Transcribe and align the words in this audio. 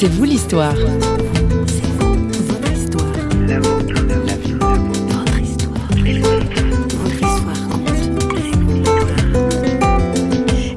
C'est 0.00 0.06
vous 0.06 0.22
l'histoire. 0.22 0.76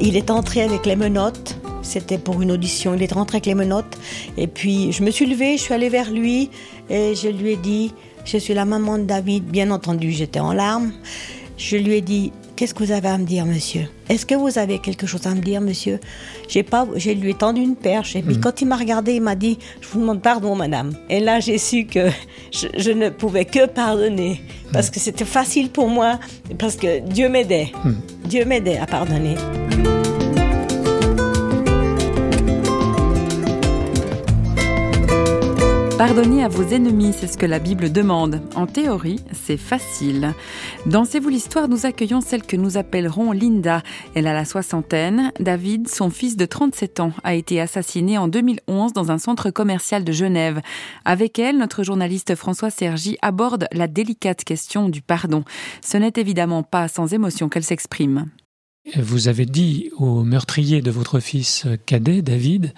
Il 0.01 0.17
est 0.17 0.31
entré 0.31 0.63
avec 0.63 0.87
les 0.87 0.95
menottes. 0.95 1.55
C'était 1.83 2.17
pour 2.17 2.41
une 2.41 2.51
audition. 2.51 2.95
Il 2.95 3.03
est 3.03 3.13
rentré 3.13 3.35
avec 3.35 3.45
les 3.45 3.53
menottes. 3.53 3.95
Et 4.37 4.47
puis, 4.47 4.91
je 4.91 5.03
me 5.03 5.11
suis 5.11 5.27
levée, 5.27 5.55
je 5.57 5.61
suis 5.61 5.73
allée 5.75 5.89
vers 5.89 6.09
lui 6.09 6.49
et 6.89 7.13
je 7.13 7.27
lui 7.27 7.51
ai 7.51 7.57
dit 7.57 7.93
Je 8.25 8.39
suis 8.39 8.55
la 8.55 8.65
maman 8.65 8.97
de 8.97 9.03
David. 9.03 9.43
Bien 9.43 9.69
entendu, 9.69 10.11
j'étais 10.11 10.39
en 10.39 10.51
larmes. 10.51 10.93
Je 11.57 11.77
lui 11.77 11.93
ai 11.93 12.01
dit 12.01 12.31
Qu'est-ce 12.55 12.73
que 12.73 12.83
vous 12.83 12.91
avez 12.91 13.07
à 13.07 13.17
me 13.17 13.25
dire, 13.25 13.45
monsieur? 13.45 13.87
Est-ce 14.09 14.25
que 14.25 14.35
vous 14.35 14.59
avez 14.59 14.79
quelque 14.79 15.07
chose 15.07 15.25
à 15.25 15.33
me 15.33 15.41
dire, 15.41 15.61
monsieur? 15.61 15.99
J'ai 16.47 16.63
pas, 16.63 16.87
j'ai 16.95 17.15
lui 17.15 17.31
ai 17.31 17.33
tendu 17.33 17.61
une 17.61 17.75
perche. 17.75 18.15
Et 18.15 18.21
puis, 18.21 18.39
quand 18.39 18.61
il 18.61 18.67
m'a 18.67 18.77
regardé, 18.77 19.13
il 19.13 19.21
m'a 19.21 19.35
dit 19.35 19.57
Je 19.81 19.87
vous 19.87 19.99
demande 19.99 20.21
pardon, 20.21 20.55
madame. 20.55 20.93
Et 21.09 21.19
là, 21.19 21.39
j'ai 21.39 21.57
su 21.57 21.85
que 21.85 22.09
je, 22.51 22.67
je 22.77 22.91
ne 22.91 23.09
pouvais 23.09 23.45
que 23.45 23.65
pardonner. 23.65 24.41
Parce 24.73 24.89
que 24.89 24.99
c'était 24.99 25.25
facile 25.25 25.69
pour 25.69 25.87
moi. 25.87 26.19
Parce 26.59 26.75
que 26.75 26.99
Dieu 26.99 27.29
m'aidait. 27.29 27.71
Dieu 28.25 28.45
m'aidait 28.45 28.77
à 28.77 28.85
pardonner. 28.85 29.35
Pardonnez 36.01 36.43
à 36.43 36.47
vos 36.47 36.63
ennemis, 36.63 37.13
c'est 37.13 37.27
ce 37.27 37.37
que 37.37 37.45
la 37.45 37.59
Bible 37.59 37.91
demande. 37.91 38.41
En 38.55 38.65
théorie, 38.65 39.19
c'est 39.33 39.55
facile. 39.55 40.33
Dans 40.87 41.05
C'est 41.05 41.19
vous 41.19 41.29
l'histoire, 41.29 41.67
nous 41.67 41.85
accueillons 41.85 42.21
celle 42.21 42.41
que 42.41 42.55
nous 42.55 42.75
appellerons 42.75 43.33
Linda. 43.33 43.83
Elle 44.15 44.25
a 44.25 44.33
la 44.33 44.43
soixantaine. 44.43 45.31
David, 45.39 45.87
son 45.87 46.09
fils 46.09 46.37
de 46.37 46.47
37 46.47 47.01
ans, 47.01 47.13
a 47.23 47.35
été 47.35 47.61
assassiné 47.61 48.17
en 48.17 48.27
2011 48.27 48.93
dans 48.93 49.11
un 49.11 49.19
centre 49.19 49.51
commercial 49.51 50.03
de 50.03 50.11
Genève. 50.11 50.61
Avec 51.05 51.37
elle, 51.37 51.59
notre 51.59 51.83
journaliste 51.83 52.33
François 52.33 52.71
Sergi 52.71 53.19
aborde 53.21 53.67
la 53.71 53.87
délicate 53.87 54.43
question 54.43 54.89
du 54.89 55.03
pardon. 55.03 55.43
Ce 55.85 55.97
n'est 55.97 56.13
évidemment 56.15 56.63
pas 56.63 56.87
sans 56.87 57.13
émotion 57.13 57.47
qu'elle 57.47 57.63
s'exprime. 57.63 58.25
Vous 58.97 59.27
avez 59.27 59.45
dit 59.45 59.91
au 59.99 60.23
meurtrier 60.23 60.81
de 60.81 60.89
votre 60.89 61.19
fils 61.19 61.67
cadet, 61.85 62.23
David, 62.23 62.73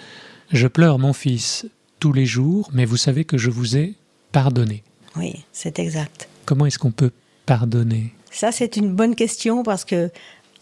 Je 0.52 0.68
pleure 0.68 1.00
mon 1.00 1.14
fils 1.14 1.66
tous 2.04 2.12
les 2.12 2.26
jours, 2.26 2.70
mais 2.74 2.84
vous 2.84 2.98
savez 2.98 3.24
que 3.24 3.38
je 3.38 3.50
vous 3.50 3.78
ai 3.78 3.94
pardonné. 4.34 4.84
Oui, 5.16 5.46
c'est 5.54 5.80
exact. 5.80 6.28
Comment 6.44 6.66
est-ce 6.66 6.78
qu'on 6.78 6.92
peut 6.92 7.12
pardonner? 7.46 8.14
Ça, 8.30 8.52
c'est 8.52 8.76
une 8.76 8.94
bonne 8.94 9.16
question 9.16 9.64
parce 9.64 9.86
que, 9.86 10.12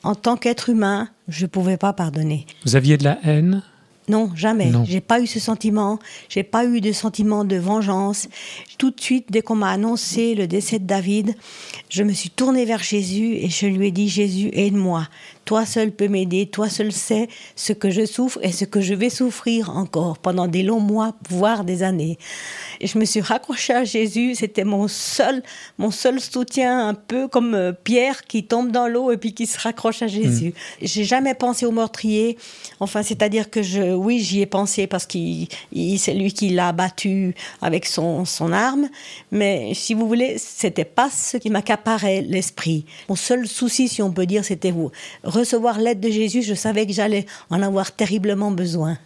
en 0.04 0.14
tant 0.14 0.38
qu'être 0.38 0.70
humain, 0.70 1.10
je 1.28 1.46
ne 1.46 1.48
pouvais 1.48 1.78
pas 1.78 1.94
pardonner. 1.94 2.46
Vous 2.64 2.76
aviez 2.76 2.96
de 2.96 3.06
la 3.06 3.18
haine? 3.24 3.64
Non, 4.08 4.30
jamais. 4.36 4.70
Non. 4.70 4.86
J'ai 4.86 5.02
pas 5.02 5.20
eu 5.20 5.26
ce 5.26 5.40
sentiment. 5.40 5.98
J'ai 6.30 6.44
pas 6.44 6.64
eu 6.64 6.80
de 6.80 6.92
sentiment 6.92 7.44
de 7.44 7.56
vengeance. 7.56 8.28
Tout 8.78 8.92
de 8.92 9.02
suite, 9.02 9.32
dès 9.32 9.42
qu'on 9.42 9.56
m'a 9.56 9.72
annoncé 9.72 10.36
le 10.36 10.46
décès 10.46 10.78
de 10.78 10.86
David, 10.86 11.36
je 11.90 12.04
me 12.04 12.14
suis 12.14 12.30
tournée 12.30 12.66
vers 12.66 12.84
Jésus 12.84 13.34
et 13.34 13.50
je 13.50 13.66
lui 13.66 13.88
ai 13.88 13.92
dit 13.92 14.10
Jésus, 14.10 14.52
aide-moi. 14.54 15.08
Toi 15.46 15.66
seul 15.66 15.92
peux 15.92 16.08
m'aider. 16.08 16.46
Toi 16.46 16.70
seul 16.70 16.92
sais 16.92 17.28
ce 17.56 17.74
que 17.74 17.90
je 17.90 18.06
souffre 18.06 18.40
et 18.42 18.52
ce 18.52 18.64
que 18.66 18.80
je 18.80 18.94
vais 18.94 19.10
souffrir 19.10 19.70
encore 19.76 20.18
pendant 20.20 20.48
des 20.48 20.64
longs 20.64 20.80
mois, 20.80 21.14
voire 21.30 21.64
des 21.64 21.84
années. 21.84 22.18
Et 22.80 22.88
je 22.88 22.98
me 22.98 23.06
suis 23.06 23.22
raccrochée 23.22 23.74
à 23.74 23.84
Jésus. 23.84 24.36
C'était 24.36 24.64
mon 24.64 24.88
seul, 24.88 25.44
mon 25.78 25.92
seul 25.92 26.20
soutien, 26.22 26.88
un 26.88 26.94
peu 26.94 27.28
comme 27.28 27.54
euh, 27.56 27.72
Pierre 27.74 28.24
qui 28.24 28.44
tombe 28.46 28.72
dans 28.72 28.88
l'eau 28.88 29.12
et 29.12 29.18
puis 29.18 29.34
qui 29.34 29.46
se 29.46 29.60
raccroche 29.60 30.02
à 30.02 30.08
Jésus. 30.08 30.54
J'ai 30.82 31.04
jamais 31.04 31.34
pensé 31.34 31.66
au 31.66 31.72
meurtrier. 31.72 32.38
Enfin, 32.80 33.04
c'est-à-dire 33.04 33.50
que 33.50 33.62
je, 33.62 33.94
oui, 33.94 34.20
j'y 34.20 34.42
ai 34.42 34.46
pensé 34.46 34.88
parce 34.88 35.06
qu'il, 35.06 35.48
il- 35.74 35.98
c'est 36.00 36.14
lui 36.14 36.32
qui 36.34 36.50
l'a 36.50 36.72
battu 36.72 37.36
avec 37.62 37.86
son, 37.86 38.26
son 38.26 38.52
arme. 38.54 38.90
Mais 39.32 39.74
si 39.74 39.94
vous 39.94 40.08
voulez, 40.08 40.38
c'était 40.38 40.86
pas 40.86 41.10
ce 41.10 41.38
qui 41.38 41.50
m'accaparait 41.50 42.22
l'esprit. 42.22 42.86
Mon 43.10 43.16
seul 43.16 43.48
souci, 43.48 43.88
si 43.90 44.02
on 44.02 44.12
peut 44.12 44.26
dire, 44.26 44.46
c'était 44.46 44.72
vous. 44.72 44.92
Recevoir 45.32 45.80
l'aide 45.80 46.02
de 46.02 46.10
Jésus, 46.10 46.42
je 46.42 46.54
savais 46.54 46.86
que 46.86 46.92
j'allais 46.92 47.26
en 47.50 47.62
avoir 47.62 47.94
terriblement 47.94 48.52
besoin. 48.52 48.98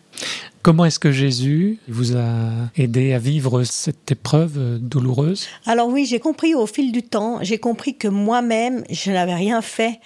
Comment 0.66 0.86
est-ce 0.86 0.98
que 0.98 1.12
Jésus 1.12 1.78
vous 1.88 2.18
a 2.18 2.50
aidé 2.76 3.14
à 3.14 3.20
vivre 3.20 3.64
cette 3.66 4.12
épreuve 4.12 4.80
douloureuse? 4.80 5.46
Alors 5.68 5.90
oui, 5.90 6.08
j'ai 6.08 6.18
compris 6.18 6.56
au 6.56 6.66
fil 6.66 6.92
du 6.92 7.03
temps, 7.03 7.38
j'ai 7.44 7.59
compris 7.59 7.96
que 7.96 8.08
moi-même, 8.08 8.84
je 8.90 9.12
n'avais 9.12 9.36
rien 9.36 9.62
fait. 9.62 10.00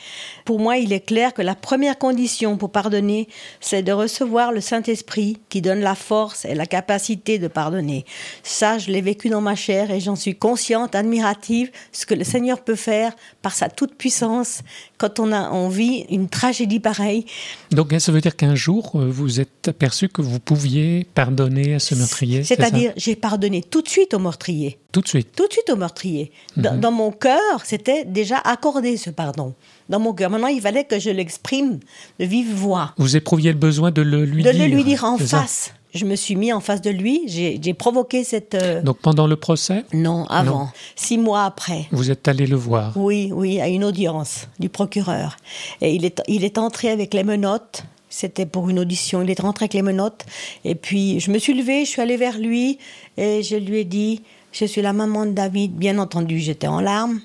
Pour 0.44 0.60
moi, 0.60 0.76
il 0.76 0.92
est 0.92 1.00
clair 1.00 1.34
que 1.34 1.42
la 1.42 1.56
première 1.56 1.98
condition 1.98 2.58
pour 2.58 2.74
pardonner, 2.74 3.30
c'est 3.62 3.84
de 3.84 3.94
recevoir 3.94 4.52
le 4.52 4.60
Saint-Esprit 4.60 5.38
qui 5.48 5.62
donne 5.62 5.80
la 5.80 5.96
force 5.96 6.44
et 6.44 6.56
la 6.56 6.66
capacité 6.66 7.40
de 7.40 7.48
pardonner. 7.48 8.04
Ça, 8.44 8.80
je 8.80 8.92
l'ai 8.92 9.00
vécu 9.00 9.30
dans 9.30 9.40
ma 9.40 9.56
chair 9.56 9.92
et 9.92 10.02
j'en 10.02 10.18
suis 10.18 10.36
consciente, 10.36 10.94
admirative, 10.94 11.72
ce 11.94 12.06
que 12.06 12.16
le 12.16 12.26
Seigneur 12.26 12.66
peut 12.66 12.76
faire 12.76 13.14
par 13.42 13.54
sa 13.54 13.70
toute-puissance 13.70 14.64
quand 14.98 15.22
on 15.22 15.32
a 15.32 15.52
on 15.52 15.70
vit 15.70 16.06
une 16.10 16.28
tragédie 16.28 16.82
pareille. 16.82 17.24
Donc 17.72 17.96
ça 17.98 18.12
veut 18.12 18.20
dire 18.20 18.36
qu'un 18.36 18.56
jour, 18.56 18.92
vous 18.96 19.40
êtes 19.40 19.70
aperçu 19.70 20.10
que 20.10 20.22
vous 20.22 20.42
pouviez 20.56 21.06
pardonner 21.14 21.76
à 21.76 21.80
ce 21.80 21.94
meurtrier 21.96 22.44
C'est-à-dire, 22.44 22.92
j'ai 22.98 23.16
pardonné 23.16 23.62
tout 23.62 23.82
de 23.82 23.88
suite 23.90 24.14
au 24.16 24.20
meurtrier. 24.20 24.80
Tout 24.92 25.02
de 25.02 25.08
suite. 25.08 25.30
tout 25.36 25.48
de 25.48 25.54
suite 25.54 25.70
au 25.70 25.76
meurtrier. 25.76 26.32
Dans, 26.58 26.74
Mhm. 26.74 26.80
dans 26.80 26.92
mon 26.92 27.12
cœur, 27.12 27.56
c'était 27.64 28.04
déjà 28.06 28.38
accordé 28.38 28.98
ce 28.98 29.12
pardon. 29.12 29.54
Dans 29.90 30.00
mon 30.00 30.14
cœur. 30.14 30.30
Maintenant, 30.32 30.48
il 30.48 30.62
fallait 30.62 30.86
que 30.86 30.98
je 31.00 31.12
l'exprime 31.12 31.80
de 32.20 32.26
vive 32.26 32.52
voix, 32.54 32.94
Vous 32.98 33.16
éprouviez 33.16 33.52
le 33.52 33.60
besoin 33.60 33.92
de 33.92 34.02
le 34.02 34.26
lui 34.26 34.42
de 34.44 34.52
dire 34.52 34.68
le 34.68 34.74
lui 34.76 34.84
dire 34.84 35.04
en 35.04 35.18
ça? 35.20 35.42
face. 35.42 35.74
Je 35.94 36.06
me 36.06 36.16
suis 36.16 36.36
mis 36.36 36.54
en 36.54 36.60
face 36.60 36.82
de 36.82 36.92
lui, 36.92 37.24
j'ai 37.26 37.60
j'ai 37.64 37.74
provoqué 37.74 38.24
cette... 38.24 38.54
euh, 38.56 38.82
Donc 38.84 38.98
pendant 39.00 39.26
le 39.28 39.36
procès, 39.36 39.86
Non, 39.94 40.26
avant. 40.28 40.60
Non. 40.66 40.68
Six 40.96 41.18
mois 41.18 41.46
après. 41.46 41.88
vous 41.92 42.10
êtes 42.12 42.28
allé 42.28 42.46
le 42.46 42.56
voir? 42.58 42.94
Oui, 42.96 43.32
oui, 43.34 43.60
à 43.60 43.68
une 43.68 43.84
audience 43.84 44.48
du 44.60 44.70
procureur. 44.70 45.38
Et 45.82 45.94
il 45.96 46.06
est, 46.06 46.22
il 46.28 46.44
est 46.44 46.58
entré 46.60 46.90
avec 46.90 47.14
les 47.16 47.24
menottes. 47.24 47.84
C'était 48.10 48.46
pour 48.46 48.70
une 48.70 48.80
audition. 48.80 49.22
Il 49.22 49.30
est 49.30 49.40
rentré 49.40 49.66
avec 49.66 49.74
les 49.74 49.82
menottes. 49.82 50.26
Et 50.66 50.76
puis, 50.76 51.20
je 51.20 51.32
me 51.32 51.38
suis 51.38 51.54
levée, 51.54 51.86
je 51.86 51.90
suis 51.92 52.02
allée 52.02 52.18
vers 52.18 52.38
lui 52.38 52.80
et 53.18 53.44
je 53.44 53.56
lui 53.56 53.80
ai 53.80 53.86
dit 53.86 54.22
Je 54.52 54.66
suis 54.66 54.82
la 54.82 54.94
maman 54.94 55.26
de 55.26 55.32
David. 55.32 55.76
Bien 55.76 55.98
entendu, 56.00 56.40
j'étais 56.40 56.68
en 56.68 56.82
larmes. 56.82 57.22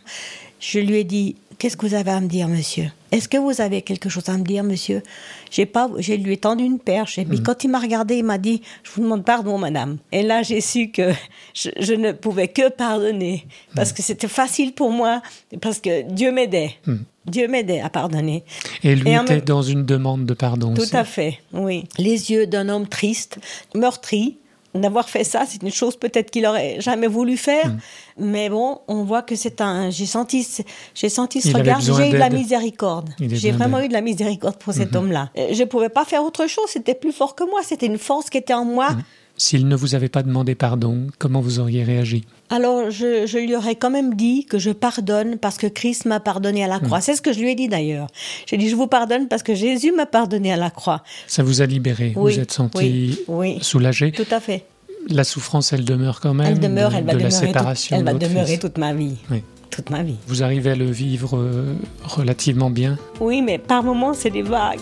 Je 0.61 0.79
lui 0.79 0.99
ai 0.99 1.05
dit 1.05 1.37
Qu'est-ce 1.59 1.77
que 1.77 1.87
vous 1.87 1.95
avez 1.95 2.11
à 2.11 2.21
me 2.21 2.27
dire, 2.27 2.49
monsieur? 2.49 2.91
Est-ce 3.13 3.29
que 3.29 3.37
vous 3.37 3.61
avez 3.61 3.83
quelque 3.83 4.09
chose 4.09 4.29
à 4.29 4.37
me 4.37 4.43
dire, 4.43 4.65
monsieur? 4.65 5.03
J'ai 5.51 5.67
pas, 5.67 5.89
j'ai 5.99 6.17
lui 6.17 6.35
ai 6.35 6.37
tendu 6.37 6.65
une 6.65 6.81
perche. 6.81 7.17
Et 7.19 7.25
puis, 7.25 7.43
quand 7.43 7.63
il 7.65 7.69
m'a 7.69 7.79
regardé, 7.79 8.17
il 8.17 8.25
m'a 8.25 8.39
dit 8.39 8.61
Je 8.83 8.91
vous 8.91 9.03
demande 9.03 9.25
pardon, 9.25 9.57
madame. 9.57 9.99
Et 10.11 10.23
là, 10.23 10.43
j'ai 10.43 10.61
su 10.61 10.91
que 10.91 11.13
je, 11.55 11.71
je 11.79 11.95
ne 11.95 12.13
pouvais 12.13 12.49
que 12.49 12.69
pardonner. 12.69 13.47
Parce 13.75 13.93
que 13.93 14.03
c'était 14.03 14.29
facile 14.29 14.73
pour 14.73 14.91
moi. 14.91 15.23
Parce 15.61 15.81
que 15.81 16.03
Dieu 16.03 16.33
m'aidait. 16.33 16.75
Dieu 17.27 17.49
m'aidait 17.49 17.81
à 17.81 17.89
pardonner. 17.91 18.45
Et 18.83 18.95
lui 18.95 19.09
Et 19.11 19.15
était 19.15 19.35
même- 19.37 19.41
dans 19.41 19.63
une 19.63 19.85
demande 19.85 20.27
de 20.27 20.35
pardon. 20.35 20.75
Tout 20.75 20.83
aussi. 20.83 20.97
à 20.97 21.05
fait, 21.05 21.39
oui. 21.53 21.85
Les 21.99 22.31
yeux 22.31 22.47
d'un 22.47 22.69
homme 22.69 22.87
triste, 22.89 23.39
meurtri. 23.75 24.39
D'avoir 24.75 25.09
fait 25.09 25.23
ça, 25.23 25.45
c'est 25.47 25.63
une 25.63 25.71
chose 25.71 25.97
peut-être 25.97 26.33
qu'il 26.33 26.45
aurait 26.47 26.81
jamais 26.81 27.07
voulu 27.07 27.37
faire, 27.37 27.69
Hmm. 27.69 27.79
mais 28.19 28.49
bon, 28.49 28.81
on 28.89 29.05
voit 29.05 29.23
que 29.23 29.37
c'est 29.37 29.61
un. 29.61 29.89
J'ai 29.91 30.05
senti, 30.05 30.43
ce- 30.43 30.63
j'ai 30.97 31.09
senti 31.09 31.41
ce 31.41 31.51
Il 31.51 31.57
regard. 31.57 31.81
J'ai 31.81 32.09
eu 32.09 32.11
de 32.11 32.17
la 32.17 32.29
miséricorde. 32.29 33.11
J'ai 33.21 33.53
vraiment 33.53 33.79
eu 33.79 33.87
de 33.87 33.93
la 33.93 34.01
miséricorde 34.01 34.57
pour 34.57 34.73
cet 34.75 34.97
homme-là. 34.97 35.31
Euh, 35.39 35.51
Je 35.53 35.63
pouvais 35.63 35.91
pas 35.91 36.05
faire 36.05 36.25
autre 36.25 36.49
chose. 36.49 36.65
C'était 36.71 36.95
plus 36.97 37.13
fort 37.13 37.37
que 37.37 37.45
moi. 37.49 37.61
C'était 37.63 37.87
une 37.87 37.99
force 37.99 38.29
qui 38.31 38.39
était 38.39 38.53
en 38.53 38.65
moi. 38.65 38.91
Hmm. 38.91 39.03
S'il 39.37 39.67
ne 39.67 39.75
vous 39.75 39.95
avait 39.97 40.09
pas 40.09 40.23
demandé 40.23 40.55
pardon, 40.55 41.09
comment 41.19 41.41
vous 41.41 41.59
auriez 41.59 41.83
réagi? 41.83 42.25
Alors, 42.51 42.91
je, 42.91 43.27
je 43.27 43.39
lui 43.39 43.57
aurais 43.57 43.75
quand 43.75 43.91
même 43.91 44.15
dit 44.15 44.45
que 44.47 44.59
je 44.61 44.71
pardonne 44.71 45.39
parce 45.39 45.57
que 45.57 45.67
Christ 45.67 46.05
m'a 46.05 46.21
pardonné 46.21 46.63
à 46.63 46.69
la 46.69 46.79
Hmm. 46.79 46.83
croix. 46.85 47.01
C'est 47.01 47.17
ce 47.17 47.23
que 47.23 47.33
je 47.33 47.41
lui 47.41 47.51
ai 47.51 47.55
dit 47.57 47.67
d'ailleurs. 47.69 48.07
J'ai 48.47 48.57
dit, 48.57 48.69
je 48.69 48.77
vous 48.77 48.87
pardonne 48.87 49.27
parce 49.27 49.43
que 49.43 49.55
Jésus 49.55 49.91
m'a 49.93 50.07
pardonné 50.07 50.53
à 50.53 50.57
la 50.57 50.71
croix. 50.71 51.03
Ça 51.27 51.43
vous 51.43 51.63
a 51.63 51.67
libéré 51.67 52.13
Oui, 52.17 52.35
Vous 52.35 52.39
êtes 52.41 52.53
senti 52.53 52.79
oui, 52.79 53.19
oui. 53.27 53.59
soulagé 53.61 54.13
Tout 54.13 54.23
à 54.31 54.39
fait. 54.39 54.67
La 55.11 55.25
souffrance, 55.25 55.73
elle 55.73 55.85
demeure 55.85 56.21
quand 56.21 56.33
même 56.33 56.47
Elle 56.47 56.61
demeure, 56.61 56.91
de, 56.93 56.97
elle 56.97 57.05
va 57.05 57.13
de 57.15 57.19
la 57.19 57.25
demeurer, 57.25 57.41
toute, 57.41 57.47
séparation. 57.49 57.97
elle 57.97 58.03
de 58.03 58.07
va 58.07 58.13
votre 58.13 58.29
demeurer 58.29 58.47
fils. 58.53 58.61
toute 58.61 58.79
ma 58.79 58.95
vie. 58.95 59.17
Oui. 59.31 59.43
Toute 59.71 59.91
ma 59.91 60.03
vie. 60.05 60.17
Vous 60.29 60.45
arrivez 60.45 60.71
à 60.71 60.77
le 60.77 60.89
vivre 60.91 61.37
euh, 61.37 61.75
relativement 62.05 62.71
bien? 62.71 62.97
Oui, 63.21 63.43
mais 63.43 63.59
par 63.59 63.83
moments, 63.83 64.15
c'est 64.15 64.31
des 64.31 64.43
vagues. 64.43 64.79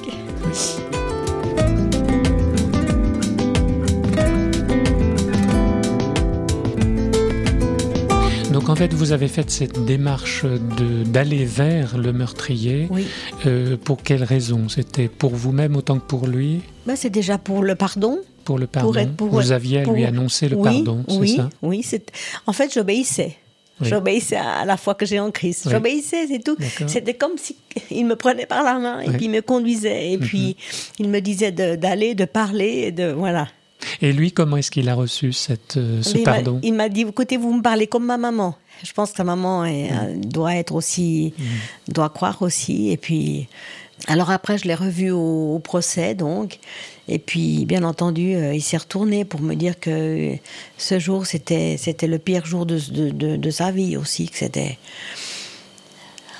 Donc 8.62 8.68
en 8.70 8.76
fait, 8.76 8.94
vous 8.94 9.10
avez 9.10 9.26
fait 9.26 9.50
cette 9.50 9.84
démarche 9.84 10.44
de- 10.44 11.02
d'aller 11.02 11.44
vers 11.44 11.98
le 11.98 12.12
meurtrier. 12.12 12.86
Oui. 12.90 13.06
Euh, 13.46 13.76
pour 13.76 14.04
quelle 14.04 14.22
raison? 14.22 14.68
C'était 14.68 15.08
pour 15.08 15.34
vous-même 15.34 15.74
autant 15.74 15.98
que 15.98 16.04
pour 16.06 16.28
lui? 16.28 16.60
Ben, 16.86 16.94
c'est 16.94 17.10
déjà 17.10 17.38
pour 17.38 17.64
le 17.64 17.74
pardon. 17.74 18.20
Pour 18.44 18.60
le 18.60 18.68
pardon 18.68 18.94
être- 18.94 19.16
pour- 19.16 19.30
Vous 19.30 19.50
aviez 19.50 19.80
à 19.80 19.82
pour- 19.82 19.94
lui 19.94 20.04
annoncer 20.04 20.48
le 20.48 20.54
oui, 20.56 20.62
pardon, 20.84 21.04
c'est 21.08 21.16
oui, 21.16 21.36
ça? 21.36 21.48
Oui. 21.60 21.84
En 22.46 22.52
fait, 22.52 22.72
j'obéissais. 22.72 23.36
Oui. 23.80 23.88
J'obéissais 23.88 24.36
à 24.36 24.64
la 24.64 24.76
foi 24.76 24.94
que 24.94 25.06
j'ai 25.06 25.18
en 25.18 25.32
Christ. 25.32 25.62
Oui. 25.66 25.72
J'obéissais, 25.72 26.28
c'est 26.28 26.44
tout. 26.44 26.56
C'était 26.86 27.14
comme 27.14 27.36
si 27.38 27.56
il 27.90 28.06
me 28.06 28.14
prenait 28.14 28.46
par 28.46 28.62
la 28.62 28.78
main 28.78 29.00
et 29.00 29.06
Oui. 29.06 29.10
Mhm. 29.10 29.16
puis 29.16 29.24
il 29.26 29.30
me 29.32 29.40
conduisait 29.42 30.12
et 30.12 30.18
puis 30.18 30.56
il 31.00 31.08
me 31.08 31.18
disait 31.20 31.50
de- 31.50 31.74
d'aller, 31.74 32.14
de, 32.14 32.26
parler, 32.26 32.84
et 32.86 32.92
de 32.92 33.10
voilà. 33.10 33.48
Et 34.00 34.12
lui, 34.12 34.32
comment 34.32 34.56
est-ce 34.56 34.70
qu'il 34.70 34.88
a 34.88 34.94
reçu 34.94 35.32
cette, 35.32 35.76
euh, 35.76 36.02
ce 36.02 36.18
pardon 36.18 36.60
Il 36.62 36.74
m'a 36.74 36.88
dit, 36.88 37.02
écoutez, 37.02 37.36
vous 37.36 37.52
me 37.52 37.62
parlez 37.62 37.86
comme 37.86 38.06
ma 38.06 38.16
maman. 38.16 38.56
Je 38.82 38.92
pense 38.92 39.10
que 39.10 39.16
sa 39.16 39.24
maman 39.24 39.64
est, 39.64 39.90
mm. 39.90 39.98
euh, 40.02 40.14
doit 40.16 40.56
être 40.56 40.74
aussi, 40.74 41.34
mm. 41.38 41.92
doit 41.92 42.08
croire 42.08 42.42
aussi. 42.42 42.90
Et 42.90 42.96
puis, 42.96 43.48
alors 44.08 44.30
après, 44.30 44.58
je 44.58 44.64
l'ai 44.66 44.74
revu 44.74 45.10
au, 45.10 45.60
procès, 45.62 46.14
donc. 46.14 46.58
Et 47.08 47.18
puis, 47.18 47.64
bien 47.66 47.82
entendu, 47.82 48.34
euh, 48.34 48.54
il 48.54 48.62
s'est 48.62 48.76
retourné 48.76 49.24
pour 49.24 49.40
me 49.40 49.54
dire 49.54 49.78
que 49.78 50.32
ce 50.78 50.98
jour, 50.98 51.26
c'était, 51.26 51.76
c'était 51.78 52.06
le 52.06 52.18
pire 52.18 52.46
jour 52.46 52.66
de, 52.66 52.78
de, 52.90 53.36
de, 53.36 53.50
sa 53.50 53.70
vie 53.70 53.96
aussi, 53.96 54.28
que 54.28 54.36
c'était. 54.36 54.78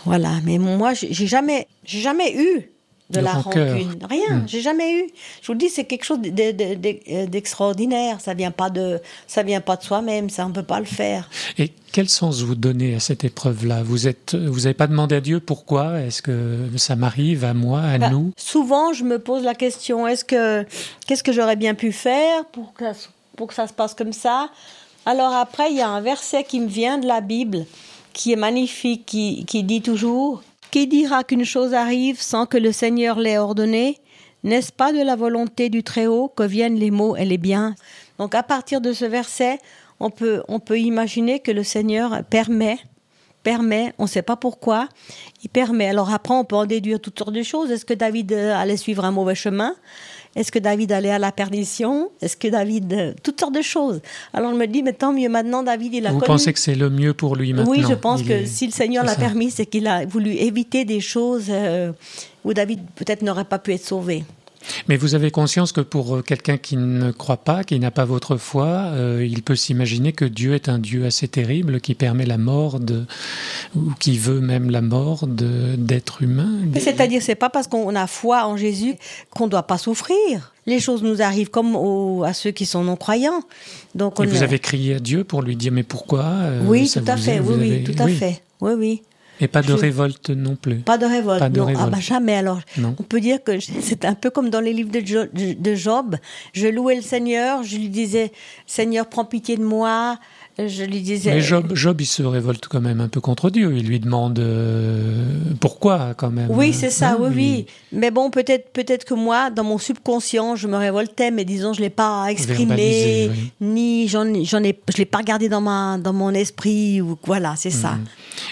Voilà. 0.05 0.41
Mais 0.45 0.59
moi, 0.59 0.95
j'ai 0.95 1.27
jamais, 1.27 1.69
j'ai 1.85 2.01
jamais 2.01 2.35
eu 2.37 2.72
de, 3.13 3.21
la 3.21 3.35
rancune. 3.35 3.99
Rien, 4.09 4.37
hmm. 4.37 4.45
j'ai 4.47 4.61
jamais 4.61 5.01
eu. 5.01 5.11
Je 5.41 5.47
vous 5.47 5.55
dis, 5.55 5.69
c'est 5.69 5.85
quelque 5.85 6.05
chose 6.05 6.21
d'extraordinaire. 6.21 8.21
Ça 8.21 8.35
vient 8.35 8.51
pas 8.51 8.71
de, 8.71 9.01
ça 9.27 9.43
vient 9.43 9.61
pas 9.61 9.77
de 9.77 9.83
soi-même. 9.83 10.31
Ça, 10.31 10.47
on 10.47 10.51
peut 10.51 10.63
pas 10.63 10.81
le 10.81 10.87
faire. 10.87 11.29
Et 11.59 11.71
quel 11.93 12.09
sens 12.09 12.43
vous 12.43 12.55
donnez 12.55 12.95
à 12.95 13.01
cette 13.01 13.25
épreuve-là? 13.25 13.83
Vous 13.83 14.09
êtes, 14.09 14.35
vous 14.35 14.61
n'avez 14.61 14.75
pas 14.75 14.87
demandé 14.87 15.17
à 15.17 15.21
Dieu 15.21 15.41
pourquoi 15.41 16.01
Est-ce 16.01 16.23
que 16.23 16.69
ça 16.77 16.97
m'arrive 16.97 17.45
à 17.45 17.55
moi, 17.55 17.83
à 17.83 17.99
bah, 17.99 18.11
nous? 18.11 18.33
Souvent, 18.37 18.93
je 18.93 19.05
me 19.05 19.19
pose 19.19 19.45
la 19.45 19.55
question 19.55 20.09
est-ce 20.09 20.25
que, 20.25 20.67
qu'est-ce 21.07 21.23
que 21.23 21.33
j'aurais 21.33 21.57
bien 21.57 21.75
pu 21.75 21.93
faire 21.93 22.45
pour 22.47 22.73
que, 22.73 22.85
pour 23.37 23.49
que 23.49 23.55
ça 23.55 23.67
se 23.67 23.73
passe 23.73 23.95
comme 23.95 24.13
ça? 24.13 24.49
Alors 25.05 25.35
après, 25.35 25.71
il 25.71 25.77
y 25.77 25.81
a 25.81 25.89
un 25.89 26.01
verset 26.01 26.45
qui 26.45 26.61
me 26.61 26.69
vient 26.69 26.99
de 26.99 27.07
la 27.07 27.21
Bible, 27.21 27.67
qui 28.13 28.33
est 28.33 28.37
magnifique, 28.37 29.05
qui, 29.07 29.45
qui 29.47 29.65
dit 29.65 29.83
toujours 29.83 30.43
qui 30.73 30.89
dira 30.89 31.23
qu'une 31.23 31.45
chose 31.45 31.75
arrive 31.75 32.21
sans 32.21 32.47
que 32.47 32.57
le 32.57 32.73
Seigneur 32.73 33.21
l'ait 33.21 33.39
ordonné? 33.39 33.99
N'est-ce 34.43 34.73
pas 34.73 34.93
de 34.93 35.01
la 35.01 35.15
volonté 35.15 35.69
du 35.69 35.85
Très-Haut 35.85 36.29
que 36.29 36.43
viennent 36.43 36.77
les 36.77 36.91
mots 36.91 37.15
et 37.15 37.27
les 37.27 37.37
biens? 37.37 37.75
Donc 38.19 38.35
à 38.35 38.43
partir 38.43 38.81
de 38.81 38.95
ce 38.95 39.05
verset, 39.05 39.59
on 40.01 40.09
peut, 40.09 40.43
on 40.49 40.61
peut 40.61 40.81
imaginer 40.81 41.41
que 41.41 41.53
le 41.53 41.63
Seigneur 41.63 42.25
permet, 42.25 42.79
permet, 43.43 43.93
on 43.99 44.05
ne 44.05 44.09
sait 44.09 44.23
pas 44.23 44.37
pourquoi, 44.37 44.89
il 45.45 45.51
permet. 45.51 45.89
Alors 45.89 46.13
après, 46.13 46.35
on 46.35 46.45
peut 46.45 46.57
en 46.57 46.65
déduire 46.65 47.01
toutes 47.01 47.19
sortes 47.19 47.35
de 47.35 47.43
choses. 47.43 47.71
Est-ce 47.71 47.85
que 47.85 47.95
David 47.95 48.33
allait 48.33 48.79
suivre 48.79 49.05
un 49.05 49.13
mauvais 49.13 49.35
chemin? 49.35 49.77
Est-ce 50.35 50.51
que 50.51 50.59
David 50.59 50.93
allait 50.93 51.11
à 51.11 51.19
la 51.19 51.31
perdition? 51.31 52.11
Est-ce 52.21 52.37
que 52.37 52.49
David... 52.49 52.93
Euh, 52.93 53.13
toutes 53.23 53.39
sortes 53.39 53.55
de 53.55 53.63
choses. 53.63 54.01
Alors 54.33 54.53
je 54.53 54.57
me 54.57 54.67
dis, 54.67 54.83
mais 54.83 54.93
tant 54.95 55.13
mieux, 55.13 55.29
maintenant 55.29 55.63
David, 55.63 55.95
il 55.95 56.07
a 56.07 56.13
Vous 56.13 56.21
pensez 56.21 56.53
que 56.53 56.59
c'est 56.59 56.75
le 56.75 56.89
mieux 56.89 57.13
pour 57.13 57.37
lui 57.37 57.53
maintenant? 57.53 57.71
Oui, 57.71 57.85
je 57.87 57.95
pense 57.95 58.23
que 58.23 58.47
si 58.47 58.67
le 58.67 58.73
Seigneur 58.73 59.05
l'a 59.05 59.15
permis, 59.15 59.51
c'est 59.51 59.67
qu'il 59.67 59.87
a 59.87 60.07
voulu 60.07 60.33
éviter 60.33 60.85
des 60.85 61.01
choses 61.01 61.47
euh, 61.51 61.93
où 62.45 62.55
David 62.55 62.81
peut-être 62.95 63.23
n'aurait 63.23 63.45
pas 63.45 63.59
pu 63.59 63.75
être 63.75 63.85
sauvé. 63.85 64.25
Mais 64.89 64.97
vous 64.97 65.15
avez 65.15 65.31
conscience 65.31 65.73
que 65.73 65.81
pour 65.81 66.17
euh, 66.17 66.23
quelqu'un 66.23 66.57
qui 66.57 66.77
ne 66.77 67.11
croit 67.11 67.39
pas, 67.39 67.65
qui 67.65 67.79
n'a 67.79 67.91
pas 67.91 68.05
votre 68.05 68.37
foi, 68.37 68.67
euh, 68.67 69.27
il 69.29 69.43
peut 69.43 69.57
s'imaginer 69.57 70.13
que 70.13 70.25
Dieu 70.25 70.55
est 70.55 70.69
un 70.69 70.79
Dieu 70.79 71.05
assez 71.05 71.29
terrible 71.29 71.81
qui 71.81 71.95
permet 71.95 72.27
la 72.27 72.39
mort 72.39 72.81
de, 72.81 73.05
ou 73.77 73.93
qui 73.99 74.19
veut 74.19 74.41
même 74.41 74.71
la 74.71 74.83
mort 74.83 75.27
d'êtres 75.27 76.23
humains. 76.23 76.59
C'est-à-dire, 76.79 77.23
c'est 77.23 77.35
pas 77.35 77.51
parce 77.51 77.67
qu'on 77.67 77.95
a 77.95 78.07
foi 78.07 78.47
en 78.47 78.57
Jésus 78.57 78.95
qu'on 79.31 79.47
ne 79.47 79.51
doit 79.51 79.65
pas 79.65 79.79
souffrir. 79.79 80.53
Les 80.67 80.79
choses 80.79 81.03
nous 81.03 81.23
arrivent 81.23 81.51
comme 81.51 82.23
à 82.25 82.33
ceux 82.33 82.53
qui 82.53 82.67
sont 82.67 82.85
non 82.85 82.97
croyants. 82.97 83.43
Donc, 83.95 84.21
Et 84.21 84.27
vous 84.27 84.43
avez 84.43 84.59
crié 84.59 84.95
à 84.95 85.01
Dieu 85.01 85.25
pour 85.25 85.43
lui 85.43 85.57
dire 85.57 85.73
mais 85.73 85.83
pourquoi 85.83 86.25
euh, 86.25 86.63
Oui, 86.65 86.89
tout 86.91 87.03
à 87.07 87.17
fait. 87.17 87.41
Oui, 87.41 87.55
oui, 87.59 87.85
tout 87.85 88.01
à 88.01 88.07
fait. 88.09 88.43
Oui, 88.61 88.73
oui. 88.77 89.03
Et 89.43 89.49
pas 89.49 89.61
de 89.61 89.73
révolte 89.73 90.31
non 90.31 90.55
plus. 90.55 90.77
Pas 90.77 90.99
de 90.99 91.05
révolte, 91.05 91.43
non. 91.57 91.67
Ah 91.77 91.89
bah 91.89 91.99
jamais 92.01 92.37
alors. 92.37 92.61
On 92.79 93.03
peut 93.03 93.21
dire 93.21 93.43
que 93.43 93.59
c'est 93.81 94.05
un 94.05 94.15
peu 94.15 94.31
comme 94.31 94.51
dans 94.51 94.61
les 94.61 94.73
livres 94.73 94.91
de 94.93 95.75
Job. 95.75 96.17
Je 96.53 96.69
louais 96.69 96.95
le 96.95 97.03
Seigneur, 97.03 97.65
je 97.65 97.77
lui 97.77 97.89
disais 97.89 98.33
Seigneur, 98.67 99.07
prends 99.09 99.25
pitié 99.25 99.57
de 99.57 99.65
moi, 99.65 100.19
je 100.59 100.85
lui 100.85 101.01
disais. 101.01 101.35
Mais 101.35 101.41
Job, 101.41 101.73
Job, 101.75 102.01
il 102.01 102.07
se 102.07 102.23
révolte 102.23 102.69
quand 102.69 102.81
même 102.81 103.01
un 103.01 103.09
peu 103.09 103.21
contre 103.21 103.51
Dieu. 103.51 103.75
Il 103.77 103.87
lui 103.87 104.01
demande 104.01 104.39
euh, 104.39 105.27
pourquoi, 105.61 106.15
quand 106.15 106.31
même? 106.31 106.49
Oui, 106.51 106.73
c'est 106.73 106.91
ça, 106.91 107.17
oui, 107.19 107.31
oui. 107.35 107.67
Mais 107.93 108.11
bon, 108.11 108.31
peut-être, 108.31 108.71
peut-être 108.73 109.05
que 109.05 109.15
moi, 109.15 109.51
dans 109.51 109.65
mon 109.65 109.79
subconscient, 109.79 110.57
je 110.57 110.69
me 110.69 110.77
révoltais, 110.77 111.31
mais 111.31 111.45
disons, 111.45 111.73
je 111.73 111.81
l'ai 111.81 111.91
pas 111.91 112.27
exprimé, 112.29 113.31
ni 113.61 114.09
j'en, 114.09 114.25
j'en 114.45 114.63
ai, 114.63 114.79
je 114.93 114.99
l'ai 114.99 115.07
pas 115.07 115.19
regardé 115.19 115.49
dans 115.49 115.61
ma, 115.61 115.99
dans 115.99 116.13
mon 116.13 116.35
esprit, 116.35 117.01
ou 117.01 117.19
voilà, 117.25 117.55
c'est 117.57 117.71
ça. 117.71 117.93
Mhm. 117.93 118.05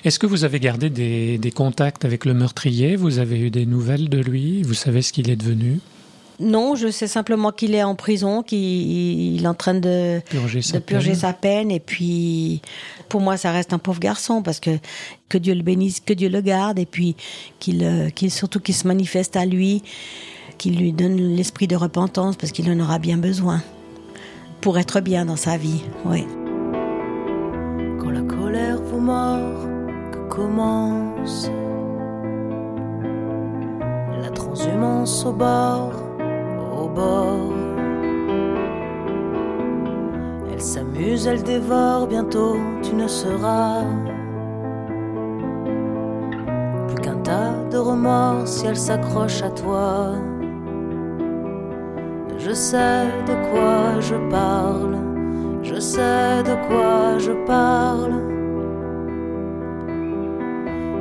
Est-ce 0.04 0.18
que 0.18 0.26
vous 0.26 0.44
avez 0.44 0.60
gardé 0.60 0.90
des, 0.90 1.38
des 1.38 1.50
contacts 1.50 2.04
avec 2.04 2.24
le 2.24 2.34
meurtrier? 2.34 2.96
Vous 2.96 3.18
avez 3.18 3.38
eu 3.38 3.50
des 3.50 3.66
nouvelles 3.66 4.08
de 4.08 4.18
lui? 4.18 4.62
Vous 4.62 4.74
savez 4.74 5.02
ce 5.02 5.12
qu'il 5.12 5.30
est 5.30 5.36
devenu? 5.36 5.80
Non, 6.40 6.74
je 6.74 6.90
sais 6.90 7.06
simplement 7.06 7.52
qu'il 7.52 7.74
est 7.74 7.82
en 7.82 7.94
prison, 7.94 8.42
qu'il 8.42 9.42
est 9.42 9.46
en 9.46 9.54
train 9.54 9.74
de 9.74 10.20
purger, 10.30 10.62
sa, 11.14 11.32
peine. 11.32 11.70
Et 11.70 11.80
puis, 11.80 12.62
pour 13.08 13.20
moi, 13.20 13.36
ça 13.36 13.52
reste 13.52 13.72
un 13.72 13.78
pauvre 13.78 14.00
garçon 14.00 14.42
parce 14.42 14.58
que 14.58 14.70
que 15.28 15.38
Dieu 15.38 15.54
le 15.54 15.62
bénisse, 15.62 16.00
que 16.00 16.12
Dieu 16.12 16.28
le 16.28 16.40
garde, 16.40 16.78
et 16.78 16.86
puis 16.86 17.14
qu'il, 17.60 17.84
euh, 17.84 18.10
qu'il 18.10 18.32
surtout 18.32 18.58
qu'il 18.58 18.74
se 18.74 18.86
manifeste 18.86 19.36
à 19.36 19.46
lui, 19.46 19.82
qu'il 20.58 20.76
lui 20.76 20.92
donne 20.92 21.16
l'esprit 21.16 21.68
de 21.68 21.76
repentance 21.76 22.36
parce 22.36 22.52
qu'il 22.52 22.68
en 22.70 22.80
aura 22.80 22.98
bien 22.98 23.16
besoin 23.16 23.62
pour 24.60 24.78
être 24.78 25.00
bien 25.00 25.24
dans 25.26 25.36
sa 25.36 25.56
vie. 25.56 25.82
Oui. 26.04 26.26
Quand 28.00 28.10
la 28.10 28.22
colère 28.22 28.82
vous 28.82 29.00
mord, 29.00 29.68
que 30.12 30.28
commence 30.28 31.48
la 34.20 34.30
transhumance 34.30 35.24
au 35.24 35.32
bord? 35.32 36.09
Elle 40.60 40.60
s'amuse, 40.60 41.26
elle 41.26 41.42
dévore, 41.42 42.06
bientôt 42.06 42.56
tu 42.82 42.94
ne 42.94 43.06
seras 43.06 43.84
plus 46.88 47.00
qu'un 47.00 47.16
tas 47.16 47.54
de 47.70 47.78
remords 47.78 48.46
si 48.46 48.66
elle 48.66 48.76
s'accroche 48.76 49.42
à 49.42 49.50
toi. 49.50 50.12
Je 52.36 52.52
sais 52.52 53.06
de 53.26 53.34
quoi 53.50 54.00
je 54.00 54.16
parle, 54.30 54.98
je 55.62 55.80
sais 55.80 56.42
de 56.42 56.54
quoi 56.68 57.18
je 57.18 57.32
parle. 57.46 58.14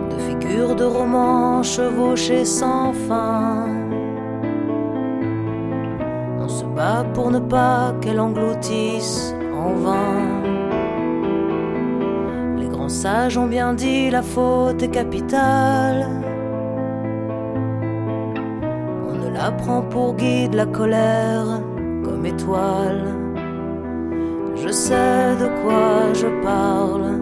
De 0.09 0.17
figures 0.19 0.75
de 0.75 0.85
romans 0.85 1.63
chevauchées 1.63 2.45
sans 2.45 2.93
fin 2.93 3.88
pour 7.13 7.31
ne 7.31 7.39
pas 7.39 7.93
qu'elle 8.01 8.19
engloutisse 8.19 9.33
en 9.53 9.73
vain. 9.73 10.41
Les 12.57 12.67
grands 12.67 12.89
sages 12.89 13.37
ont 13.37 13.47
bien 13.47 13.73
dit 13.73 14.09
la 14.09 14.21
faute 14.21 14.81
est 14.81 14.89
capitale. 14.89 16.07
On 19.09 19.13
ne 19.13 19.29
la 19.33 19.51
prend 19.51 19.81
pour 19.81 20.15
guide 20.15 20.53
la 20.53 20.65
colère 20.65 21.61
comme 22.03 22.25
étoile. 22.25 23.03
Je 24.55 24.69
sais 24.69 25.35
de 25.39 25.47
quoi 25.61 26.13
je 26.13 26.27
parle, 26.43 27.19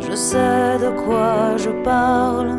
je 0.00 0.14
sais 0.14 0.78
de 0.78 0.90
quoi 1.04 1.56
je 1.56 1.70
parle. 1.84 2.52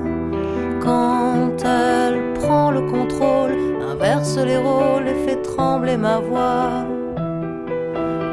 Quand 0.82 1.64
elle 1.64 2.34
prend 2.34 2.72
le 2.72 2.82
contrôle, 2.82 3.54
inverse 3.92 4.38
les 4.38 4.58
rôles 4.58 5.08
et 5.08 5.26
fait 5.26 5.29
trembler 5.60 5.98
ma 5.98 6.20
voix. 6.20 6.86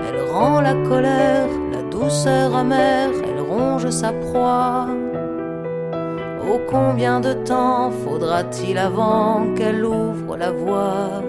Elle 0.07 0.21
rend 0.33 0.61
la 0.61 0.75
colère, 0.91 1.49
la 1.75 1.83
douceur 1.95 2.55
amère, 2.55 3.11
elle 3.29 3.41
ronge 3.41 3.91
sa 3.91 4.13
proie. 4.13 4.87
Oh 6.49 6.61
combien 6.71 7.19
de 7.21 7.33
temps 7.33 7.91
faudra-t-il 8.05 8.79
avant 8.79 9.55
qu'elle 9.57 9.85
ouvre 9.85 10.37
la 10.37 10.53
voie 10.53 11.23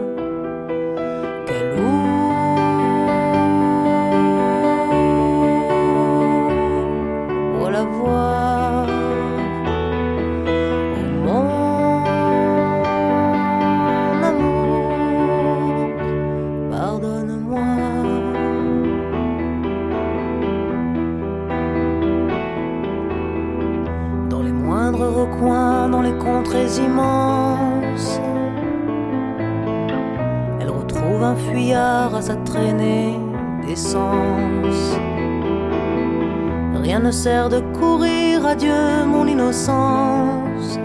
De 37.50 37.62
courir, 37.80 38.46
adieu 38.46 39.06
mon 39.06 39.26
innocence. 39.26 40.78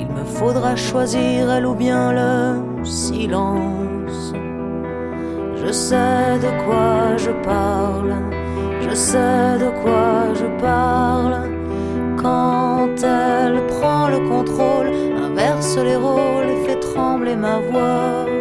Il 0.00 0.08
me 0.08 0.24
faudra 0.24 0.74
choisir 0.74 1.48
elle 1.48 1.64
ou 1.64 1.74
bien 1.74 2.12
le 2.12 2.84
silence. 2.84 4.32
Je 5.54 5.70
sais 5.70 6.38
de 6.42 6.50
quoi 6.64 7.16
je 7.16 7.30
parle, 7.44 8.16
je 8.80 8.94
sais 8.96 9.58
de 9.60 9.70
quoi 9.82 10.34
je 10.34 10.60
parle. 10.60 11.36
Quand 12.20 12.96
elle 13.04 13.64
prend 13.68 14.08
le 14.08 14.28
contrôle, 14.28 14.90
inverse 15.24 15.78
les 15.78 15.94
rôles 15.94 16.48
et 16.50 16.66
fait 16.66 16.80
trembler 16.80 17.36
ma 17.36 17.58
voix. 17.70 18.35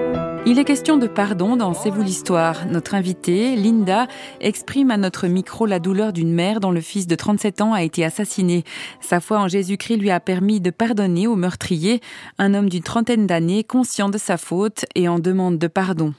Il 0.48 0.60
est 0.60 0.64
question 0.64 0.98
de 0.98 1.08
pardon 1.08 1.56
dans 1.56 1.74
C'est 1.74 1.90
vous 1.90 2.04
l'histoire. 2.04 2.68
Notre 2.68 2.94
invitée, 2.94 3.56
Linda, 3.56 4.08
exprime 4.40 4.92
à 4.92 4.98
notre 4.98 5.26
micro 5.26 5.66
la 5.66 5.80
douleur 5.80 6.14
d'une 6.14 6.32
mère 6.32 6.60
dont 6.60 6.70
le 6.70 6.82
fils 6.82 7.08
de 7.08 7.16
37 7.16 7.62
ans 7.62 7.74
a 7.74 7.82
été 7.82 8.06
assassiné. 8.06 8.64
Sa 9.02 9.20
foi 9.20 9.40
en 9.40 9.48
Jésus-Christ 9.48 9.98
lui 9.98 10.12
a 10.12 10.20
permis 10.20 10.62
de 10.62 10.70
pardonner 10.70 11.26
au 11.26 11.36
meurtrier, 11.36 12.00
un 12.38 12.54
homme 12.54 12.70
d'une 12.70 12.84
trentaine 12.84 13.26
d'années 13.26 13.64
conscient 13.64 14.10
de 14.10 14.20
sa 14.20 14.38
faute 14.38 14.86
et 14.94 15.10
en 15.10 15.18
demande 15.18 15.58
de 15.58 15.68
pardon. 15.68 16.14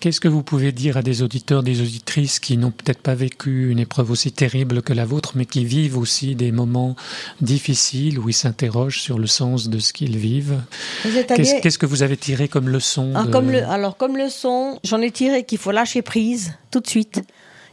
Qu'est-ce 0.00 0.20
que 0.20 0.28
vous 0.28 0.42
pouvez 0.42 0.72
dire 0.72 0.96
à 0.96 1.02
des 1.02 1.22
auditeurs, 1.22 1.62
des 1.62 1.80
auditrices 1.80 2.38
qui 2.38 2.56
n'ont 2.56 2.70
peut-être 2.70 3.00
pas 3.00 3.14
vécu 3.14 3.70
une 3.70 3.78
épreuve 3.78 4.10
aussi 4.10 4.32
terrible 4.32 4.82
que 4.82 4.92
la 4.92 5.04
vôtre, 5.04 5.32
mais 5.34 5.46
qui 5.46 5.64
vivent 5.64 5.98
aussi 5.98 6.34
des 6.34 6.52
moments 6.52 6.96
difficiles 7.40 8.18
où 8.18 8.28
ils 8.28 8.34
s'interrogent 8.34 9.00
sur 9.00 9.18
le 9.18 9.26
sens 9.26 9.68
de 9.68 9.78
ce 9.78 9.92
qu'ils 9.92 10.16
vivent 10.16 10.60
Qu'est-ce 11.02 11.78
que 11.78 11.86
vous 11.86 12.02
avez 12.02 12.16
tiré 12.16 12.48
comme 12.48 12.68
leçon 12.68 13.12
ah, 13.14 13.26
comme 13.30 13.50
Alors, 13.50 13.96
comme 13.96 14.16
leçon, 14.16 14.78
j'en 14.84 15.00
ai 15.00 15.10
tiré 15.10 15.44
qu'il 15.44 15.58
faut 15.58 15.70
lâcher 15.72 16.02
prise 16.02 16.54
tout 16.70 16.80
de 16.80 16.86
suite 16.86 17.22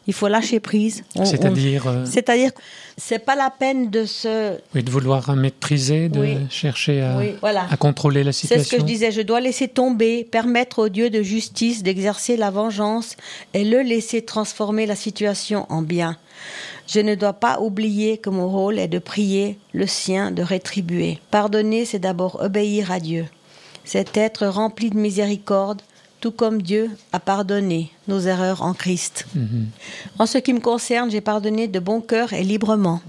il 0.07 0.13
faut 0.13 0.27
lâcher 0.27 0.59
prise. 0.59 1.03
C'est-à-dire 1.23 1.87
euh, 1.87 2.05
C'est-à-dire 2.05 2.51
c'est 2.97 3.19
pas 3.19 3.35
la 3.35 3.49
peine 3.49 3.89
de 3.89 4.05
se... 4.05 4.57
Oui, 4.75 4.83
de 4.83 4.91
vouloir 4.91 5.35
maîtriser, 5.35 6.09
de 6.09 6.37
chercher 6.49 7.01
à, 7.01 7.19
à, 7.71 7.77
contrôler 7.77 8.23
la 8.23 8.31
situation. 8.31 8.63
C'est 8.63 8.69
ce 8.69 8.75
que 8.75 8.81
je 8.81 8.85
disais, 8.85 9.11
je 9.11 9.21
dois 9.21 9.39
laisser 9.39 9.67
tomber, 9.67 10.23
permettre 10.23 10.79
au 10.79 10.89
Dieu 10.89 11.09
de 11.09 11.23
justice 11.23 11.83
d'exercer 11.83 12.37
la 12.37 12.51
vengeance 12.51 13.15
et 13.53 13.63
le 13.63 13.81
laisser 13.81 14.21
transformer 14.23 14.85
la 14.85 14.95
situation 14.95 15.65
en 15.69 15.81
bien. 15.81 16.17
Je 16.87 16.99
ne 16.99 17.15
dois 17.15 17.33
pas 17.33 17.59
oublier 17.61 18.17
que 18.17 18.29
mon 18.29 18.49
rôle 18.49 18.77
est 18.77 18.87
de 18.87 18.99
prier, 18.99 19.57
le 19.73 19.87
sien 19.87 20.31
de 20.31 20.43
rétribuer. 20.43 21.19
Pardonner, 21.31 21.85
c'est 21.85 21.99
d'abord 21.99 22.41
obéir 22.41 22.91
à 22.91 22.99
Dieu. 22.99 23.25
C'est 23.85 24.17
être 24.17 24.45
rempli 24.47 24.89
de 24.89 24.97
miséricorde, 24.97 25.81
tout 26.23 26.31
comme 26.31 26.61
Dieu 26.61 26.89
a 27.11 27.19
pardonné 27.19 27.91
nos 28.07 28.21
erreurs 28.21 28.61
en 28.61 28.73
Christ. 28.73 29.25
Mhm. 29.35 29.67
En 30.19 30.25
ce 30.25 30.37
qui 30.37 30.53
me 30.53 30.61
concerne, 30.61 31.11
j'ai 31.11 31.19
pardonné 31.19 31.67
de 31.67 31.79
bon 31.79 31.99
cœur 31.99 32.31
et 32.31 32.43
librement. 32.43 33.01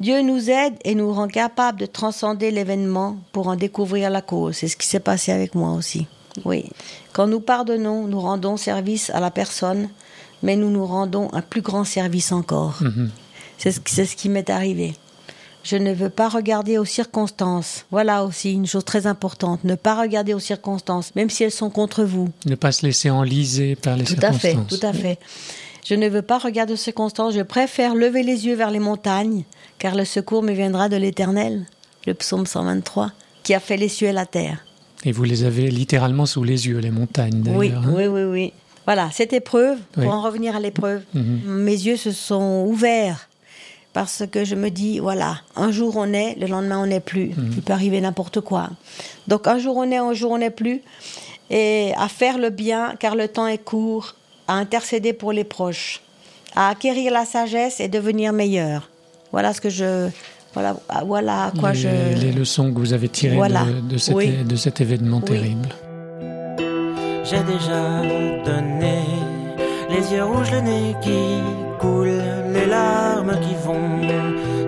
Dieu 0.00 0.20
nous 0.22 0.50
aide 0.50 0.74
et 0.84 0.96
nous 0.96 1.12
rend 1.12 1.28
capables 1.28 1.78
de 1.78 1.86
transcender 1.86 2.50
l'événement 2.50 3.18
pour 3.30 3.46
en 3.46 3.54
découvrir 3.54 4.10
la 4.10 4.20
cause. 4.20 4.56
C'est 4.56 4.66
ce 4.66 4.76
qui 4.76 4.88
s'est 4.88 4.98
passé 4.98 5.30
avec 5.30 5.54
moi 5.54 5.74
aussi. 5.74 6.08
Oui. 6.44 6.64
Quand 7.12 7.28
nous 7.28 7.38
pardonnons, 7.38 8.08
nous 8.08 8.20
rendons 8.20 8.56
service 8.56 9.10
à 9.10 9.20
la 9.20 9.30
personne, 9.30 9.88
mais 10.42 10.56
nous 10.56 10.70
nous 10.70 10.86
rendons 10.86 11.32
un 11.32 11.42
plus 11.42 11.62
grand 11.62 11.84
service 11.84 12.32
encore. 12.32 12.78
Mhm. 12.80 13.10
C'est 13.58 13.70
ce, 13.70 14.04
ce 14.04 14.16
qui 14.16 14.28
m'est 14.28 14.50
arrivé. 14.50 14.96
Je 15.66 15.76
ne 15.76 15.92
veux 15.92 16.10
pas 16.10 16.28
regarder 16.28 16.78
aux 16.78 16.84
circonstances. 16.84 17.86
Voilà 17.90 18.22
aussi 18.24 18.52
une 18.52 18.68
chose 18.68 18.84
très 18.84 19.08
importante. 19.08 19.64
Ne 19.64 19.74
pas 19.74 20.00
regarder 20.00 20.32
aux 20.32 20.38
circonstances, 20.38 21.12
même 21.16 21.28
si 21.28 21.42
elles 21.42 21.50
sont 21.50 21.70
contre 21.70 22.04
vous. 22.04 22.28
Ne 22.46 22.54
pas 22.54 22.70
se 22.70 22.86
laisser 22.86 23.10
enliser 23.10 23.74
par 23.74 23.96
les 23.96 24.06
circonstances. 24.06 24.40
Tout 24.40 24.46
à 24.46 24.50
fait, 24.50 24.76
tout 24.78 24.86
à 24.86 24.92
fait. 24.92 25.18
Je 25.84 25.96
ne 25.96 26.08
veux 26.08 26.22
pas 26.22 26.38
regarder 26.38 26.74
aux 26.74 26.76
circonstances. 26.76 27.34
Je 27.34 27.40
préfère 27.40 27.96
lever 27.96 28.22
les 28.22 28.46
yeux 28.46 28.54
vers 28.54 28.70
les 28.70 28.78
montagnes, 28.78 29.42
car 29.78 29.96
le 29.96 30.04
secours 30.04 30.44
me 30.44 30.52
viendra 30.52 30.88
de 30.88 30.96
l'Éternel. 30.96 31.66
Le 32.06 32.14
psaume 32.14 32.46
123, 32.46 33.10
qui 33.42 33.52
a 33.52 33.58
fait 33.58 33.76
les 33.76 33.88
cieux 33.88 34.06
et 34.06 34.12
la 34.12 34.24
terre. 34.24 34.64
Et 35.04 35.10
vous 35.10 35.24
les 35.24 35.42
avez 35.42 35.68
littéralement 35.68 36.26
sous 36.26 36.44
les 36.44 36.68
yeux, 36.68 36.78
les 36.78 36.92
montagnes 36.92 37.42
d'ailleurs. 37.42 37.58
Oui, 37.58 37.72
hein. 37.74 37.92
oui, 37.92 38.06
oui, 38.06 38.22
oui. 38.22 38.52
Voilà, 38.84 39.10
cette 39.12 39.32
épreuve, 39.32 39.78
pour 39.94 40.14
en 40.14 40.22
revenir 40.22 40.54
à 40.54 40.60
l'épreuve, 40.60 41.02
mhm. 41.12 41.40
mes 41.44 41.72
yeux 41.72 41.96
se 41.96 42.12
sont 42.12 42.64
ouverts 42.68 43.28
parce 43.96 44.24
que 44.30 44.44
je 44.44 44.54
me 44.54 44.68
dis, 44.68 44.98
voilà, 44.98 45.40
un 45.56 45.70
jour 45.70 45.94
on 45.96 46.12
est, 46.12 46.36
le 46.38 46.46
lendemain 46.48 46.82
on 46.82 46.86
n'est 46.86 47.00
plus. 47.00 47.28
Mhm. 47.28 47.52
Il 47.56 47.62
peut 47.62 47.72
arriver 47.72 47.98
n'importe 47.98 48.42
quoi. 48.42 48.68
Donc 49.26 49.46
un 49.46 49.58
jour 49.58 49.74
on 49.78 49.90
est, 49.90 49.96
un 49.96 50.12
jour 50.12 50.32
on 50.32 50.36
n'est 50.36 50.50
plus. 50.50 50.82
Et 51.48 51.94
à 51.96 52.06
faire 52.08 52.36
le 52.36 52.50
bien, 52.50 52.92
car 53.00 53.16
le 53.16 53.26
temps 53.26 53.46
est 53.46 53.56
court, 53.56 54.14
à 54.48 54.52
intercéder 54.52 55.14
pour 55.14 55.32
les 55.32 55.44
proches, 55.44 56.02
à 56.54 56.68
acquérir 56.68 57.10
la 57.10 57.24
sagesse 57.24 57.80
et 57.80 57.88
devenir 57.88 58.34
meilleur. 58.34 58.90
Voilà 59.32 59.54
ce 59.54 59.62
que 59.62 59.70
je... 59.70 60.10
Voilà, 60.52 60.76
voilà 61.06 61.50
quoi 61.58 61.72
les, 61.72 61.78
je... 61.78 61.88
Les 62.20 62.32
leçons 62.32 62.74
que 62.74 62.78
vous 62.78 62.92
avez 62.92 63.08
tirées 63.08 63.38
de, 63.38 63.96
cet, 63.96 64.46
de, 64.46 64.56
cet, 64.56 64.82
événement 64.82 65.22
terrible. 65.22 65.70
J'ai 67.24 67.42
déjà 67.44 68.02
donné 68.44 69.00
les 69.88 70.12
yeux 70.12 70.24
rouges, 70.24 70.50
le 70.50 70.60
nez 70.60 70.94
qui 71.00 71.65
les 72.52 72.66
larmes 72.66 73.38
qui 73.40 73.54
vont 73.64 74.00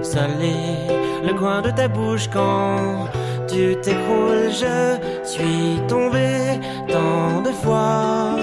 saler 0.03 0.87
le 1.25 1.33
coin 1.35 1.63
de 1.63 1.71
ta 1.71 1.89
bouche 1.89 2.29
quand 2.33 3.09
tu 3.47 3.77
t'écroules. 3.83 4.51
Je 4.51 4.99
suis 5.25 5.81
tombé 5.89 6.61
tant 6.89 7.43
de 7.43 7.51
fois, 7.51 8.37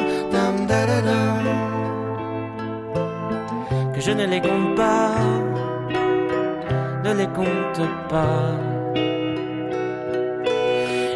que 3.93 4.01
je 4.01 4.12
ne 4.12 4.25
les 4.25 4.41
compte 4.41 4.75
pas, 4.75 5.12
ne 7.03 7.13
les 7.13 7.27
compte 7.27 7.81
pas. 8.10 8.51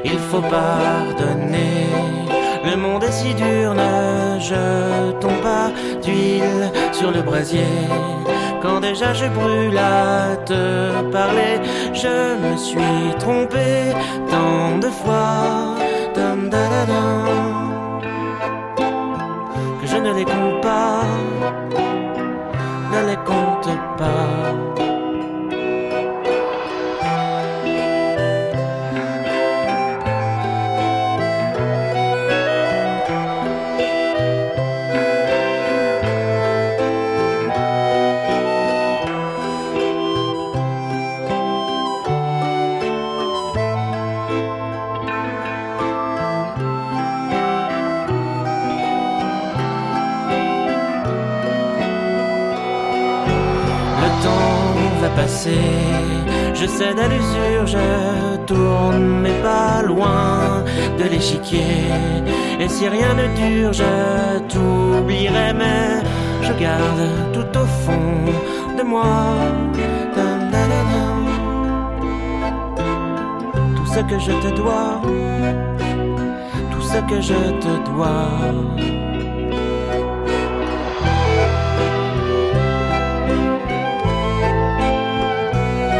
Il 0.06 0.18
faut 0.18 0.42
pardonner 0.42 2.29
le 2.66 2.76
monde 2.76 3.04
est 3.04 3.12
si 3.12 3.34
dur, 3.34 3.74
ne 3.74 4.40
jetons 4.40 5.40
pas 5.42 5.72
d'huile 6.04 6.72
sur 6.92 7.12
le 7.12 7.22
brasier. 7.22 7.66
Quand 8.62 8.80
déjà 8.82 9.14
je 9.14 9.26
brûle 9.28 9.78
à 9.78 10.36
te 10.46 11.02
parler, 11.12 11.60
je 11.94 12.36
me 12.44 12.58
suis 12.58 13.16
trompé 13.18 13.94
tant 14.30 14.78
de 14.80 14.88
fois. 14.88 15.80
que 19.82 19.88
je 19.88 19.98
ne 19.98 20.14
les 20.14 20.26
compte 20.26 20.62
pas, 20.62 21.02
Je 56.62 56.66
sais 56.68 56.90
à 56.90 57.08
l'usure, 57.08 57.66
je 57.66 58.36
tourne, 58.46 59.22
mais 59.22 59.42
pas 59.42 59.82
loin 59.82 60.66
de 60.98 61.06
l'échiquier. 61.06 61.88
Et 62.60 62.68
si 62.68 62.90
rien 62.90 63.14
ne 63.14 63.28
dure, 63.42 63.72
je 63.72 64.40
t'oublierai, 64.50 65.54
mais 65.54 66.04
je 66.42 66.52
garde 66.60 67.04
tout 67.32 67.60
au 67.60 67.66
fond 67.66 68.26
de 68.78 68.84
moi. 68.84 69.06
Tout 73.78 73.86
ce 73.86 74.00
que 74.02 74.20
je 74.20 74.32
te 74.44 74.56
dois, 74.56 75.02
tout 76.72 76.82
ce 76.82 76.98
que 77.10 77.22
je 77.22 77.40
te 77.64 77.90
dois. 77.90 78.89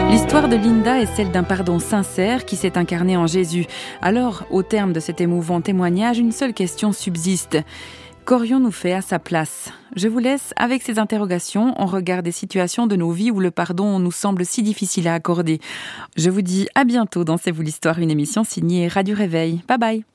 L'histoire 0.10 0.50
de 0.50 0.56
Linda 0.56 1.00
est 1.00 1.16
celle 1.16 1.32
d'un 1.32 1.44
pardon 1.44 1.78
sincère 1.78 2.46
qui 2.46 2.56
s'est 2.56 2.78
incarné 2.78 3.16
en 3.16 3.28
Jésus. 3.28 3.66
Alors, 4.02 4.44
au 4.50 4.64
terme 4.64 4.92
de 4.92 5.00
cet 5.00 5.22
émouvant 5.22 5.62
témoignage, 5.62 6.18
une 6.18 6.32
seule 6.32 6.54
question 6.54 6.92
subsiste. 6.92 7.58
Qu'aurions-nous 8.26 8.72
fait 8.72 8.94
à 8.94 9.02
sa 9.02 9.20
place? 9.20 9.72
Je 9.96 10.08
vous 10.08 10.20
laisse 10.20 10.54
avec 10.56 10.82
ces 10.82 10.98
interrogations 10.98 11.80
en 11.80 11.86
regard 11.86 12.24
des 12.24 12.32
situations 12.32 12.88
de 12.88 12.96
nos 12.96 13.12
vies 13.12 13.32
où 13.32 13.40
le 13.40 13.52
pardon 13.52 14.00
nous 14.00 14.12
semble 14.12 14.46
si 14.46 14.64
difficile 14.64 15.08
à 15.08 15.14
accorder. 15.14 15.60
Je 16.18 16.30
vous 16.30 16.42
dis 16.42 16.68
à 16.74 16.86
bientôt 16.86 17.24
dans 17.24 17.38
C'est 17.38 17.52
vous 17.52 17.62
l'histoire, 17.62 18.00
une 18.00 18.12
émission 18.12 18.44
signée 18.44 18.88
Radio 18.88 19.16
Réveil. 19.16 19.62
Bye 19.68 19.78
bye 19.78 20.06